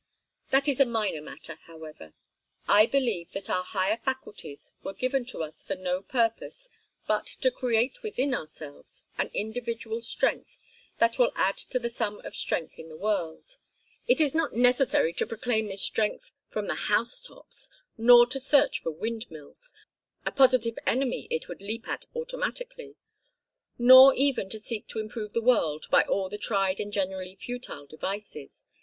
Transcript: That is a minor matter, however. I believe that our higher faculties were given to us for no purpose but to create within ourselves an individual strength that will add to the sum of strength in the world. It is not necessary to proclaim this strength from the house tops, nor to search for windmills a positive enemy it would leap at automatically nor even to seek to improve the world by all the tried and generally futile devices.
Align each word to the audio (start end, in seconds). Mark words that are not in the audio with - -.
That 0.49 0.67
is 0.67 0.79
a 0.79 0.85
minor 0.87 1.21
matter, 1.21 1.59
however. 1.67 2.15
I 2.67 2.87
believe 2.87 3.33
that 3.33 3.51
our 3.51 3.63
higher 3.63 3.97
faculties 3.97 4.73
were 4.81 4.95
given 4.95 5.25
to 5.25 5.43
us 5.43 5.63
for 5.63 5.75
no 5.75 6.01
purpose 6.01 6.69
but 7.07 7.27
to 7.41 7.51
create 7.51 8.01
within 8.01 8.33
ourselves 8.33 9.03
an 9.19 9.29
individual 9.31 10.01
strength 10.01 10.57
that 10.97 11.19
will 11.19 11.31
add 11.35 11.55
to 11.69 11.77
the 11.77 11.87
sum 11.87 12.19
of 12.25 12.35
strength 12.35 12.79
in 12.79 12.89
the 12.89 12.97
world. 12.97 13.57
It 14.07 14.19
is 14.19 14.33
not 14.33 14.55
necessary 14.55 15.13
to 15.13 15.27
proclaim 15.27 15.67
this 15.67 15.83
strength 15.83 16.31
from 16.47 16.65
the 16.65 16.73
house 16.89 17.21
tops, 17.21 17.69
nor 17.95 18.25
to 18.25 18.39
search 18.39 18.79
for 18.81 18.89
windmills 18.91 19.71
a 20.25 20.31
positive 20.31 20.79
enemy 20.87 21.27
it 21.29 21.47
would 21.47 21.61
leap 21.61 21.87
at 21.87 22.05
automatically 22.15 22.95
nor 23.77 24.15
even 24.15 24.49
to 24.49 24.57
seek 24.57 24.87
to 24.87 24.99
improve 24.99 25.33
the 25.33 25.43
world 25.43 25.85
by 25.91 26.01
all 26.05 26.27
the 26.27 26.39
tried 26.39 26.79
and 26.79 26.91
generally 26.91 27.35
futile 27.35 27.85
devices. 27.85 28.63